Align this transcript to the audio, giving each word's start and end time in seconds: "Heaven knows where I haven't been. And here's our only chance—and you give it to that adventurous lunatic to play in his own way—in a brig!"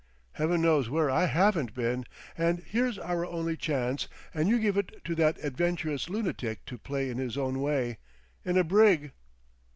"Heaven 0.31 0.63
knows 0.63 0.89
where 0.89 1.11
I 1.11 1.25
haven't 1.27 1.75
been. 1.75 2.05
And 2.35 2.63
here's 2.65 2.97
our 2.97 3.23
only 3.23 3.55
chance—and 3.55 4.49
you 4.49 4.57
give 4.57 4.75
it 4.75 5.03
to 5.05 5.13
that 5.13 5.37
adventurous 5.43 6.09
lunatic 6.09 6.65
to 6.65 6.79
play 6.79 7.11
in 7.11 7.19
his 7.19 7.37
own 7.37 7.59
way—in 7.61 8.57
a 8.57 8.63
brig!" 8.63 9.11